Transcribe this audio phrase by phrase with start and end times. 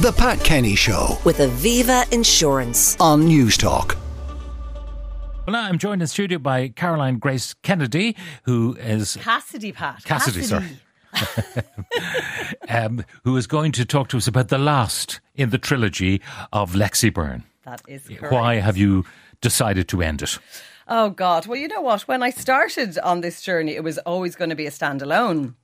[0.00, 2.96] The Pat Kenny Show with Aviva Insurance.
[3.00, 3.96] on Newstalk.
[5.44, 8.14] Well, now I'm joined in studio by Caroline Grace Kennedy,
[8.44, 10.04] who is Cassidy, Pat.
[10.04, 10.68] Cassidy, sorry.
[12.68, 16.22] um, who is going to talk to us about the last in the trilogy
[16.52, 17.42] of Lexie Byrne.
[17.64, 18.32] That is correct.
[18.32, 19.04] Why have you
[19.40, 20.38] decided to end it?
[20.86, 21.48] Oh, God.
[21.48, 22.02] Well, you know what?
[22.02, 25.54] When I started on this journey, it was always going to be a standalone.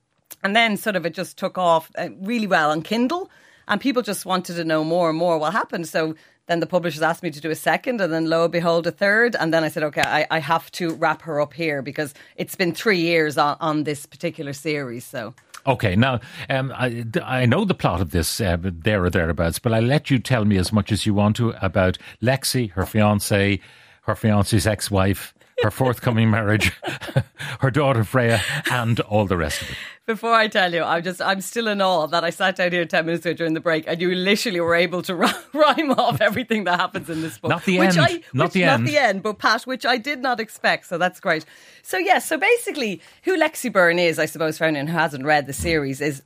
[0.43, 3.31] And then sort of it just took off uh, really well on Kindle.
[3.67, 5.87] And people just wanted to know more and more what happened.
[5.87, 6.15] So
[6.47, 8.91] then the publishers asked me to do a second, and then lo and behold, a
[8.91, 9.35] third.
[9.35, 12.55] And then I said, okay, I, I have to wrap her up here because it's
[12.55, 15.05] been three years on, on this particular series.
[15.05, 15.33] So.
[15.67, 19.73] Okay, now um, I, I know the plot of this uh, there or thereabouts, but
[19.73, 23.59] I let you tell me as much as you want to about Lexie, her fiance,
[24.03, 26.71] her fiance's ex-wife, her forthcoming marriage,
[27.59, 28.41] her daughter Freya,
[28.71, 29.77] and all the rest of it.
[30.05, 32.85] Before I tell you, I'm just I'm still in awe that I sat down here
[32.85, 35.15] ten minutes ago during the break, and you literally were able to
[35.53, 37.49] rhyme off everything that happens in this book.
[37.49, 37.99] Not the which end.
[37.99, 38.87] I, Not which, the not end.
[38.87, 40.85] the end, but Pat, which I did not expect.
[40.87, 41.45] So that's great.
[41.81, 45.47] So yes, so basically, who Lexie Byrne is, I suppose, for anyone who hasn't read
[45.47, 46.21] the series, is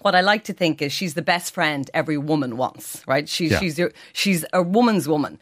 [0.00, 3.28] what I like to think is she's the best friend every woman wants, right?
[3.28, 3.58] She's Yeah.
[3.60, 5.38] she's your, she's a woman's woman.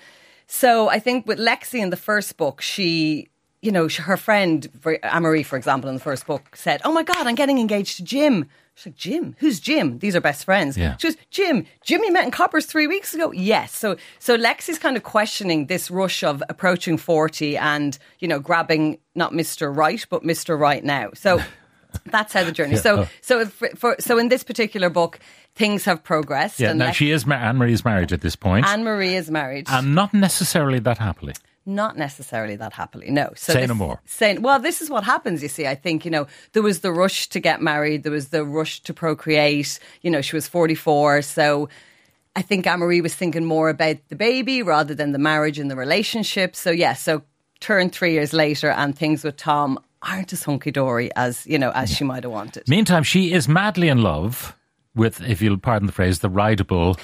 [0.47, 3.28] So I think with Lexie in the first book, she,
[3.62, 4.69] you know, her friend
[5.03, 8.05] Anne-Marie, for example, in the first book, said, "Oh my God, I'm getting engaged to
[8.05, 9.34] Jim." She's like, "Jim?
[9.38, 10.77] Who's Jim?" These are best friends.
[10.77, 10.97] Yeah.
[10.98, 13.75] She goes, "Jim, Jimmy met in Coppers three weeks ago." Yes.
[13.75, 18.98] So so Lexie's kind of questioning this rush of approaching forty and you know grabbing
[19.14, 21.10] not Mister Right but Mister Right now.
[21.14, 21.41] So.
[22.06, 22.77] That's how the journey.
[22.77, 25.19] So, so for, for so in this particular book,
[25.55, 26.61] things have progressed.
[26.61, 28.84] Yeah, and now Lex- she is Ma- Anne Marie is married at this point, Anne
[28.84, 29.67] Marie is married.
[29.70, 31.34] and not necessarily that happily.
[31.69, 33.33] Not necessarily that happily, no.
[33.34, 34.01] So Say this- no more.
[34.05, 35.67] Say, well, this is what happens, you see.
[35.67, 38.81] I think, you know, there was the rush to get married, there was the rush
[38.83, 39.81] to procreate.
[40.03, 41.23] You know, she was 44.
[41.23, 41.69] So
[42.37, 45.69] I think Anne Marie was thinking more about the baby rather than the marriage and
[45.69, 46.55] the relationship.
[46.55, 47.23] So, yeah, so
[47.59, 51.71] turn three years later, and things with Tom aren't as hunky dory as, you know,
[51.75, 52.69] as she might have wanted.
[52.69, 54.55] Meantime, she is madly in love
[54.95, 56.97] with, if you'll pardon the phrase, the rideable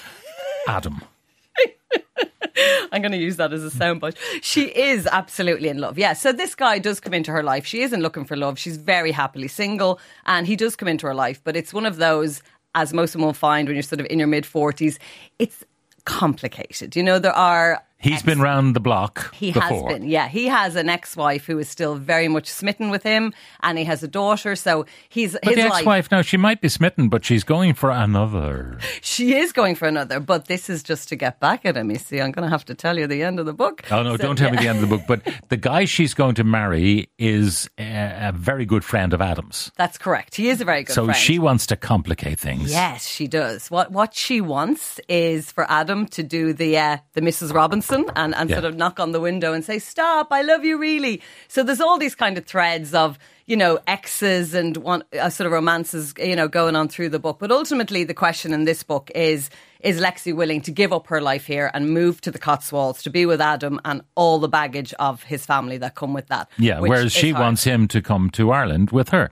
[0.68, 1.02] Adam.
[2.92, 4.16] I'm going to use that as a soundbite.
[4.42, 5.98] She is absolutely in love.
[5.98, 6.12] Yeah.
[6.12, 7.64] So this guy does come into her life.
[7.64, 8.58] She isn't looking for love.
[8.58, 11.40] She's very happily single, and he does come into her life.
[11.42, 12.42] But it's one of those,
[12.74, 14.98] as most women will find when you're sort of in your mid forties,
[15.38, 15.64] it's
[16.04, 16.94] complicated.
[16.96, 17.82] You know, there are.
[18.02, 19.88] He's ex- been round the block He before.
[19.90, 20.28] has been, yeah.
[20.28, 23.32] He has an ex-wife who is still very much smitten with him,
[23.62, 24.56] and he has a daughter.
[24.56, 27.90] So he's But his the ex-wife now, she might be smitten, but she's going for
[27.90, 28.78] another.
[29.00, 31.90] She is going for another, but this is just to get back at him.
[31.90, 33.84] You see, I'm going to have to tell you the end of the book.
[33.90, 34.16] Oh no!
[34.16, 35.06] So, don't tell me the end of the book.
[35.06, 39.70] But the guy she's going to marry is a, a very good friend of Adam's,
[39.76, 40.34] That's correct.
[40.34, 40.94] He is a very good friend.
[40.94, 41.16] so friend.
[41.18, 42.70] she wants to complicate things.
[42.72, 43.70] Yes, she does.
[43.70, 47.52] What what she wants is for Adam to do the uh, the Mrs.
[47.54, 48.56] Robinson and, and Yeah.
[48.56, 50.28] sort of knock on the window and say, "Stop!
[50.30, 54.54] I love you, really." So there's all these kind of threads of you know exes
[54.54, 57.38] and one uh, sort of romances you know going on through the book.
[57.38, 61.20] But ultimately, the question in this book is: Is Lexie willing to give up her
[61.20, 64.94] life here and move to the Cotswolds to be with Adam and all the baggage
[64.98, 66.48] of his family that come with that?
[66.58, 67.42] Yeah, whereas she hard.
[67.42, 69.30] wants him to come to Ireland with her.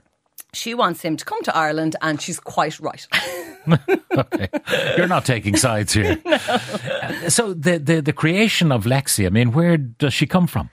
[0.53, 3.07] she wants him to come to Ireland, and she's quite right.
[4.17, 4.49] Okay,
[4.97, 6.17] you're not taking sides here.
[6.25, 10.69] Uh, So the, the the creation of Lexie, I mean, where does she come from?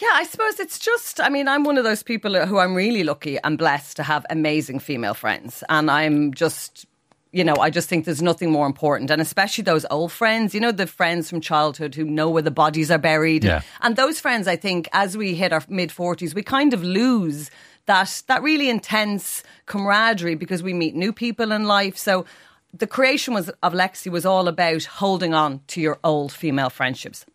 [0.00, 3.02] Yeah, I suppose it's just, I mean, I'm one of those people who I'm really
[3.02, 5.64] lucky and blessed to have amazing female friends.
[5.68, 6.86] And I'm just,
[7.32, 9.10] you know, I just think there's nothing more important.
[9.10, 12.50] And especially those old friends, you know, the friends from childhood who know where the
[12.50, 13.44] bodies are buried.
[13.44, 13.62] Yeah.
[13.80, 17.50] And those friends, I think, as we hit our mid 40s, we kind of lose
[17.86, 21.96] that, that really intense camaraderie because we meet new people in life.
[21.98, 22.24] So
[22.72, 27.26] the creation was, of Lexie was all about holding on to your old female friendships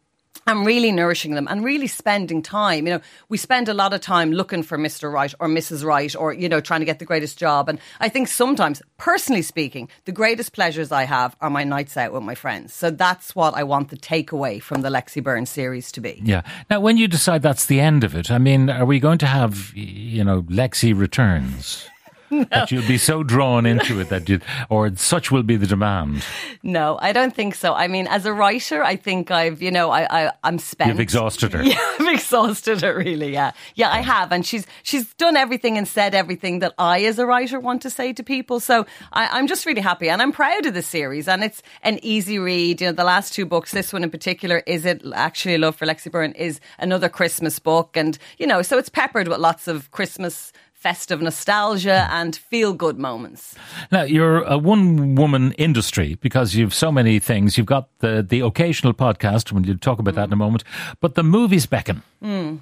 [0.47, 2.85] and really nourishing them and really spending time.
[2.85, 5.11] You know, we spend a lot of time looking for Mr.
[5.11, 5.83] Right or Mrs.
[5.83, 7.69] Right or, you know, trying to get the greatest job.
[7.69, 12.13] And I think sometimes, personally speaking, the greatest pleasures I have are my nights out
[12.13, 12.73] with my friends.
[12.73, 16.21] So that's what I want the takeaway from the Lexie Byrne series to be.
[16.23, 16.41] Yeah.
[16.69, 19.27] Now, when you decide that's the end of it, I mean, are we going to
[19.27, 21.89] have, you know, Lexie returns?
[22.53, 24.39] That you'll be so drawn into it that you,
[24.69, 26.23] or such will be the demand.
[26.61, 27.73] No, I don't think so.
[27.73, 30.89] I mean, as a writer, I think I've, you know, I, I I'm spent.
[30.89, 31.63] You've exhausted her.
[31.73, 32.95] Yeah, I've exhausted her.
[32.95, 37.03] Really, yeah, yeah, I have, and she's she's done everything and said everything that I,
[37.05, 38.59] as a writer, want to say to people.
[38.59, 41.99] So I, I'm just really happy, and I'm proud of the series, and it's an
[42.03, 42.81] easy read.
[42.81, 45.85] You know, the last two books, this one in particular, is it actually love for
[45.85, 46.33] Lexie Byrne?
[46.33, 50.51] Is another Christmas book, and you know, so it's peppered with lots of Christmas
[50.83, 53.55] festive nostalgia and feel good moments.
[53.89, 57.57] Now, you're a one woman industry because you've so many things.
[57.57, 60.63] You've got the, the occasional podcast, when you talk about that in a moment,
[60.99, 62.01] but the movies beckon.
[62.21, 62.57] Hmm.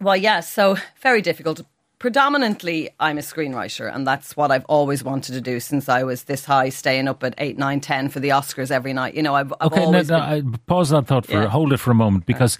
[0.00, 1.62] Well, yeah, so very difficult.
[1.98, 6.24] Predominantly, I'm a screenwriter, and that's what I've always wanted to do since I was
[6.24, 9.14] this high, staying up at 8, 9, 10 for the Oscars every night.
[9.14, 11.48] You know, I've, I've Okay, always been- I pause that thought for Yeah.
[11.48, 12.58] hold it for a moment because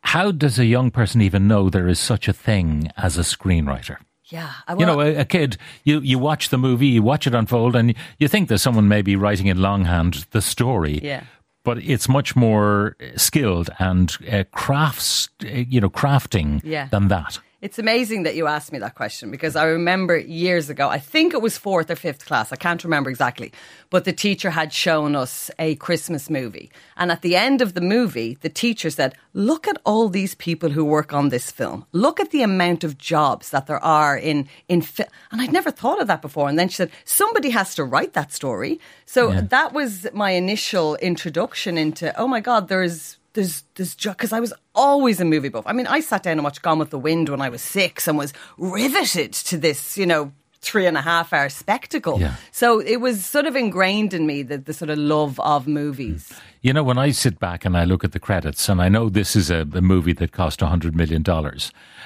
[0.00, 3.98] how does a young person even know there is such a thing as a screenwriter?
[4.32, 7.34] Yeah, I, you know, a, a kid, you, you watch the movie, you watch it
[7.34, 11.00] unfold, and you think there's someone maybe writing in longhand the story.
[11.02, 11.24] Yeah.
[11.64, 16.88] But it's much more skilled and uh, crafts, uh, you know, crafting Yeah.
[16.90, 17.38] than that.
[17.62, 21.32] It's amazing that you asked me that question because I remember years ago, I think
[21.32, 23.52] it was fourth or fifth class, I can't remember exactly,
[23.88, 26.72] but the teacher had shown us a Christmas movie.
[26.96, 30.70] And at the end of the movie, the teacher said, Look at all these people
[30.70, 31.86] who work on this film.
[31.92, 35.08] Look at the amount of jobs that there are in, in film.
[35.30, 36.48] And I'd never thought of that before.
[36.48, 38.80] And then she said, Somebody has to write that story.
[39.06, 44.40] So that was my initial introduction into, oh my God, there's there's there's because I
[44.40, 45.64] was always a movie buff.
[45.66, 48.08] I mean, I sat down and watched Gone with the Wind when I was six
[48.08, 50.32] and was riveted to this, you know,
[50.62, 52.20] three and a half hour spectacle.
[52.20, 52.36] Yeah.
[52.52, 56.32] So it was sort of ingrained in me the, the sort of love of movies.
[56.62, 59.08] You know, when I sit back and I look at the credits, and I know
[59.08, 61.24] this is a, a movie that cost $100 million,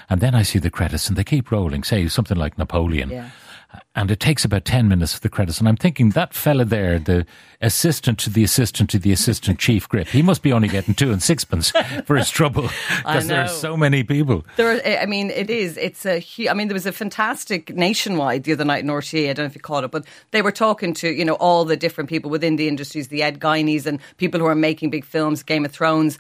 [0.08, 3.10] and then I see the credits and they keep rolling, say something like Napoleon.
[3.10, 3.30] Yeah.
[3.94, 5.58] And it takes about 10 minutes for the credits.
[5.58, 7.26] And I'm thinking that fella there, the
[7.61, 11.12] assistant to the assistant to the assistant chief grip, he must be only getting two
[11.12, 11.73] and sixpence
[12.05, 12.62] for his trouble
[12.99, 14.44] because there are so many people.
[14.56, 15.76] There, are, I mean, it is.
[15.78, 19.31] a I mean, there was a fantastic nationwide the other night in RTÉ.
[19.31, 21.64] I don't know if you caught it, but they were talking to you know all
[21.64, 25.05] the different people within the industries, the Ed Guineys and people who are making big
[25.05, 26.19] films, Game of Thrones.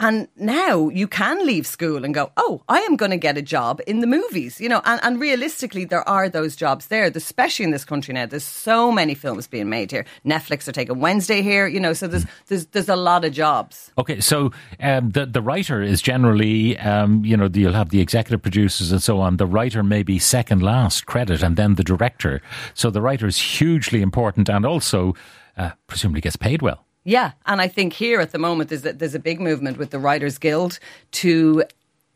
[0.00, 3.42] And now you can leave school and go, oh, I am going to get a
[3.42, 4.80] job in the movies, you know.
[4.84, 8.26] And, and realistically, there are those jobs there, especially in this country now.
[8.26, 10.04] There's so many films being made here.
[10.24, 11.94] Netflix are taking Wednesday here, you know.
[11.94, 13.90] So there's there's there's a lot of jobs.
[13.98, 18.42] Okay, so um, the the writer is generally, um, you know, you'll have the executive
[18.42, 19.36] producers and so on.
[19.36, 22.40] The writer may be second last credit, and then the director.
[22.74, 25.14] So the writer is hugely important, and also
[25.56, 26.87] uh, presumably gets paid well.
[27.08, 29.88] Yeah, and I think here at the moment there's a, there's a big movement with
[29.88, 30.78] the Writers Guild
[31.12, 31.64] to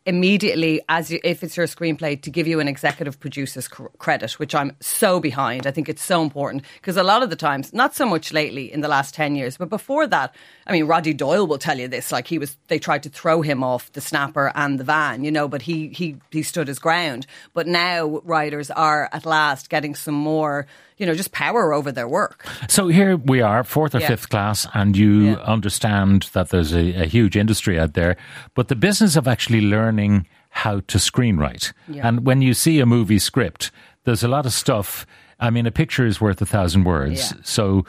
[0.04, 4.32] immediately, as you, if it's your screenplay, to give you an executive producer's cr- credit,
[4.32, 5.66] which I'm so behind.
[5.66, 8.70] I think it's so important because a lot of the times, not so much lately
[8.70, 10.34] in the last ten years, but before that,
[10.66, 12.12] I mean, Roddy Doyle will tell you this.
[12.12, 15.30] Like he was, they tried to throw him off the snapper and the van, you
[15.30, 17.26] know, but he he he stood his ground.
[17.54, 20.66] But now writers are at last getting some more,
[21.02, 22.46] you know, just power over their work.
[22.68, 24.06] So here we are, fourth or Yeah.
[24.06, 25.34] fifth class, and you Yeah.
[25.54, 28.16] understand that there's a, a huge industry out there,
[28.54, 31.72] but the business of actually learning how to screenwrite.
[31.88, 32.06] Yeah.
[32.06, 33.72] And when you see a movie script,
[34.04, 35.04] there's a lot of stuff.
[35.40, 37.34] I mean, a picture is worth a thousand words.
[37.42, 37.84] So,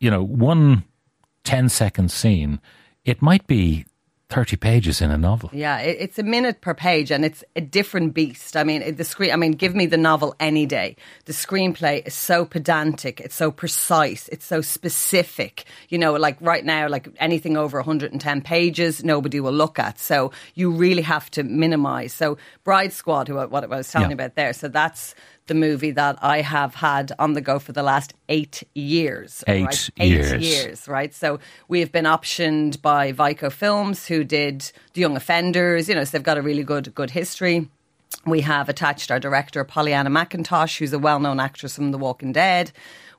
[0.00, 0.84] you know, one
[1.44, 2.60] 10 second scene,
[3.06, 3.86] it might be
[4.30, 5.50] 30 pages in a novel.
[5.52, 8.56] Yeah, it, it's a minute per page, and it's a different beast.
[8.56, 9.32] I mean, the screen.
[9.32, 10.96] I mean, give me the novel any day.
[11.26, 13.20] The screenplay is so pedantic.
[13.20, 14.28] It's so precise.
[14.28, 15.64] It's so specific.
[15.88, 19.98] You know, like right now, like anything over 110 pages, nobody will look at.
[19.98, 22.12] So you really have to minimize.
[22.12, 24.10] So Bride Squad, who what I was telling Yeah.
[24.10, 24.52] you about there.
[24.52, 25.14] So that's
[25.50, 29.42] the movie that I have had on the go for the last eight years.
[29.48, 29.90] Eight right?
[29.96, 30.32] years.
[30.32, 31.12] Eight years, right?
[31.12, 35.88] So we have been optioned by Vico Films, who did The Young Offenders.
[35.88, 37.68] You know, so they've got a really good good history.
[38.24, 42.70] We have attached our director Pollyanna McIntosh, who's a well-known actress from The Walking Dead.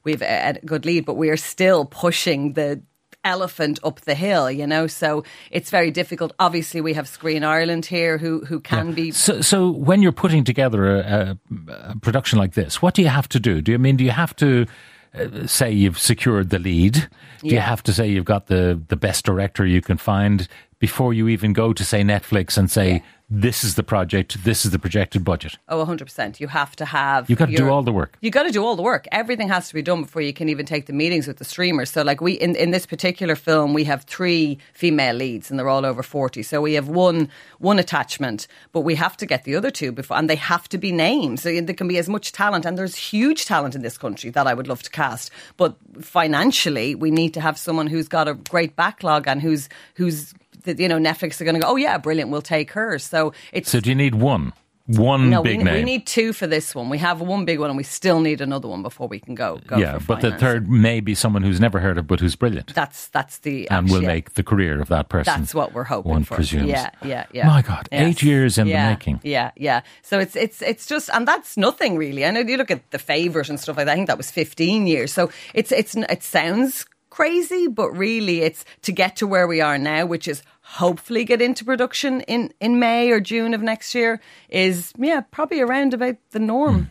[0.06, 2.82] We've a good lead, but we are still pushing the
[3.24, 4.50] elephant up the hill.
[4.52, 6.34] You know, so it's very difficult.
[6.40, 10.44] Obviously, we have Screen Ireland here, who who can be So, so when you're putting
[10.44, 13.62] together a, a, a production like this, what do you have to do?
[13.62, 14.66] Do you I mean do you have to
[15.14, 17.10] uh, say you've secured the lead?
[17.42, 20.48] Do you have to say you've got the the best director you can find
[20.82, 24.72] before you even go to say Netflix and say this is the project, this is
[24.72, 25.58] the projected budget?
[25.70, 26.42] Oh, 100%.
[26.42, 27.30] You have to have.
[27.30, 28.18] You've got to do all the work.
[28.20, 29.08] You got to do all the work.
[29.14, 31.92] Everything has to be done before you can even take the meetings with the streamers.
[31.92, 35.70] So, like we in, in this particular film, we have three female leads, and they're
[35.70, 36.44] all over forty.
[36.44, 40.18] So we have one one attachment, but we have to get the other two before,
[40.18, 41.40] and they have to be named.
[41.40, 44.46] So there can be as much talent, and there's huge talent in this country that
[44.46, 45.32] I would love to cast.
[45.56, 50.34] But financially, we need to have someone who's got a great backlog and who's who's
[50.64, 52.98] that, you know Netflix are going to go, oh yeah, brilliant, we'll take her.
[53.00, 54.54] So it's So do you need one?
[54.88, 55.74] one No, big we, name.
[55.76, 56.90] we need two for this one.
[56.90, 59.60] We have one big one, and we still need another one before we can go.
[59.68, 62.74] go yeah, but the third may be someone who's never heard of, but who's brilliant,
[62.74, 65.34] That's that's the and will actually- make the career of that person.
[65.40, 66.36] That's what we're hoping One for.
[66.36, 66.68] presumes.
[66.68, 67.48] Yeah, yeah, yeah.
[67.48, 69.22] My God, eight years in the making.
[69.24, 69.82] Yeah, yeah.
[70.02, 72.26] So it's it's it's just, and that's nothing really.
[72.26, 73.94] I know you look at the favorite and stuff like that.
[73.94, 75.14] I think that was fifteen years.
[75.14, 79.78] So it's it's it sounds crazy, but really it's to get to where we are
[79.78, 84.20] now, which is hopefully get into production in in May or June of next year.
[84.50, 86.90] Is yeah, probably around about the norm.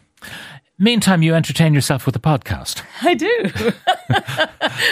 [0.82, 2.82] Meantime, you entertain yourself with a podcast.
[3.02, 3.50] I do.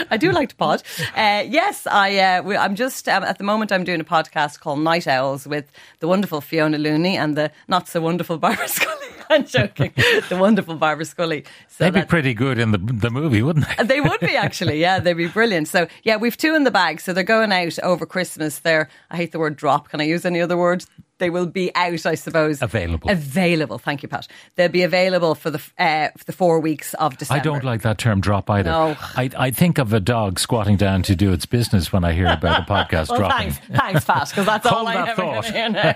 [0.10, 0.82] I do like to pod.
[1.16, 2.18] Uh, yes, I.
[2.18, 3.72] Uh, I'm just um, at the moment.
[3.72, 7.88] I'm doing a podcast called Night Owls with the wonderful Fiona Looney and the not
[7.88, 8.97] so wonderful Barbara Scully.
[9.30, 9.92] I'm joking.
[10.28, 11.44] the wonderful Barbara Scully.
[11.68, 13.84] So They'd be that- pretty good in the the movie, wouldn't they?
[13.84, 15.68] they would be actually, yeah, they'd be brilliant.
[15.68, 17.00] So yeah, we've two in the bag.
[17.00, 18.60] So they're going out over Christmas.
[18.60, 19.88] They're I hate the word drop.
[19.90, 20.84] Can I use any other word?
[21.18, 22.62] They will be out, I suppose.
[22.62, 23.10] Available.
[23.10, 23.78] Available.
[23.78, 24.26] Thank you, Pat.
[24.54, 27.40] They'll be available for the uh, for the four weeks of December.
[27.40, 28.70] I don't like that term drop either.
[28.70, 28.96] No.
[29.16, 32.26] I, I think of a dog squatting down to do its business when I hear
[32.28, 33.50] about a podcast Well, dropping.
[33.52, 35.44] thanks, thanks, Pat, because that's all I that ever thought.
[35.46, 35.94] hear now.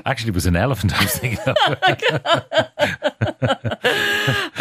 [0.06, 1.56] Actually, it was an elephant I was thinking of.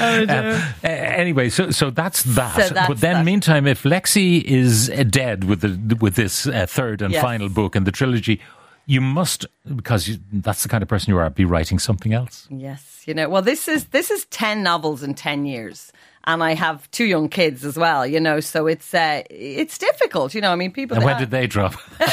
[0.04, 2.56] Oh, Uh, anyway, so so that's that.
[2.56, 3.26] So that's but then, that.
[3.26, 7.22] meantime, if Lexie is uh, dead with the with this uh, third and Yes.
[7.22, 8.40] final book in the trilogy,
[8.86, 9.46] you must
[9.76, 11.30] because you, that's the kind of person you are.
[11.30, 12.48] Be writing something else.
[12.50, 13.30] Yes, you know.
[13.30, 15.92] Well, this is this is ten novels in ten years,
[16.26, 18.06] and I have two young kids as well.
[18.06, 20.34] You know, so it's uh, it's difficult.
[20.36, 20.98] You know, I mean, people.
[20.98, 21.76] And when did they drop?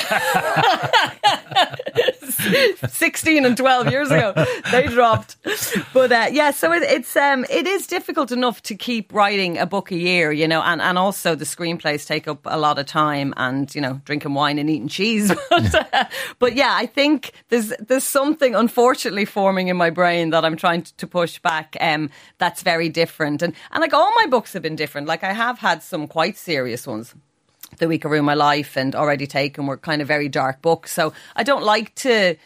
[2.88, 4.32] 16 and 12 years ago.
[4.70, 5.36] They dropped.
[5.92, 9.66] But uh, yeah so it, it's um it is difficult enough to keep writing a
[9.66, 12.86] book a year you know and and also the screenplays take up a lot of
[12.86, 15.32] time and you know drinking wine and eating cheese.
[15.50, 16.04] But, uh,
[16.38, 20.82] but yeah i think there's there's something unfortunately forming in my brain that i'm trying
[20.82, 23.42] to, push back um that's very different.
[23.42, 25.06] And and like all my books have been different.
[25.08, 27.14] Like i have had some quite serious ones
[27.78, 30.92] the week of Ruin My Life and Already Taken were kind of very dark books.
[30.92, 32.36] So I don't like to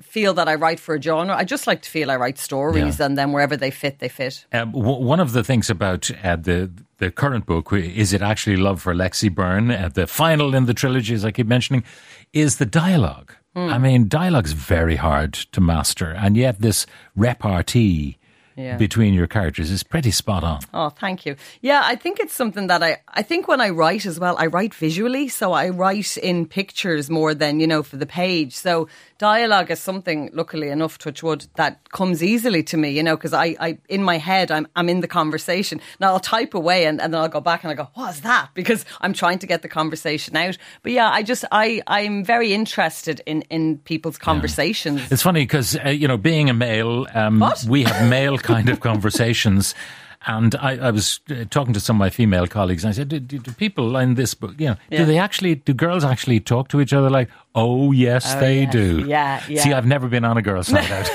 [0.00, 1.34] feel that I write for a genre.
[1.34, 3.06] I just like to feel I write stories Yeah.
[3.06, 4.46] and then wherever they fit, they fit.
[4.52, 8.56] Um, w- one of the things about uh, the the current book is it actually
[8.56, 11.84] love for Lexie Byrne, uh, the final in the trilogy, as I keep mentioning,
[12.32, 13.32] is the dialogue.
[13.54, 13.68] Hmm.
[13.70, 18.18] I mean, dialogue's very hard to master, and yet this repartee
[18.58, 18.76] Yeah.
[18.76, 20.60] between your characters is pretty spot on.
[20.74, 21.36] Oh, thank you.
[21.60, 24.46] Yeah, I think it's something that I, I think when I write as well, I
[24.46, 25.28] write visually.
[25.28, 28.54] So I write in pictures more than, you know, for the page.
[28.54, 28.88] So
[29.18, 33.32] dialogue is something, luckily enough, touch wood, that comes easily to me, you know, because
[33.32, 35.80] I, I, in my head, I'm, I'm in the conversation.
[36.00, 38.50] Now I'll type away and, and then I'll go back and I go, what's that?
[38.54, 40.58] Because I'm trying to get the conversation out.
[40.82, 45.10] But yeah, I just, I, I'm very interested in, in people's conversations.
[45.12, 47.64] It's funny because uh, you know, being a male, um, What?
[47.68, 49.74] we have male kind of conversations.
[50.26, 53.08] And I, I was uh, talking to some of my female colleagues, and I said,
[53.08, 54.98] "Do, do, do people in this book, you know, Yeah.
[54.98, 58.66] do they actually, do girls actually talk to each other like, oh yes, Oh, they
[58.66, 59.04] do?
[59.06, 59.62] Yeah, yeah.
[59.62, 61.08] See, I've never been on a girl's night out.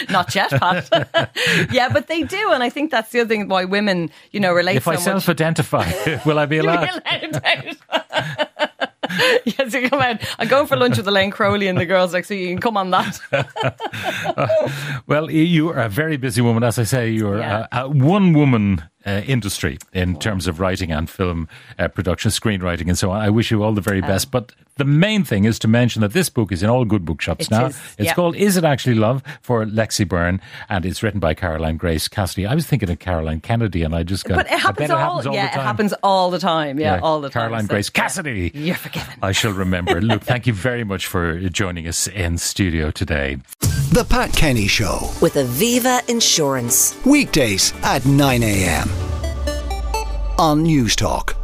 [0.10, 1.30] Not yet, Pat.
[1.70, 4.52] yeah, but they do, and I think that's the other thing why women, you know,
[4.52, 7.02] relate if so I self-identify, will I be allowed?
[7.04, 7.76] be allowed
[8.12, 8.65] out.
[9.44, 10.20] yes, you come out.
[10.38, 12.76] I'm going for lunch with Elaine Crowley and the girls like, so you can come
[12.76, 13.20] on that.
[15.06, 17.10] Well, you are a very busy woman, as I say.
[17.10, 17.66] You're Yeah.
[17.72, 22.98] a, a one-woman uh, industry in terms of writing and film uh, production, screenwriting, and
[22.98, 23.20] so on.
[23.20, 24.30] I wish you all the very best.
[24.30, 27.46] But the main thing is to mention that this book is in all good bookshops
[27.46, 27.66] It now.
[27.66, 28.14] is, It's yeah.
[28.14, 32.46] called "Is It Actually Love" for Lexie Byrne, and it's written by Caroline Grace Cassidy.
[32.46, 34.36] I was thinking of Caroline Kennedy, and I just got.
[34.36, 35.60] But it happens, I bet all, it happens all yeah, the time.
[35.60, 36.78] it happens all the time.
[36.78, 37.40] Yeah, all the time.
[37.42, 38.02] Caroline So, Grace yeah.
[38.02, 38.50] Cassidy.
[38.54, 39.14] You're forgiven.
[39.22, 40.00] I shall remember.
[40.00, 43.38] Look, thank you very much for joining us in studio today.
[43.92, 44.98] The Pat Kenny Show.
[45.22, 46.96] with Aviva Insurance.
[47.06, 48.88] Weekdays at 9 a.m.
[50.38, 51.34] on Newstalk.